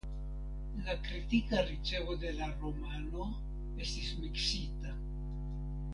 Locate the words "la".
0.83-0.95, 2.39-2.49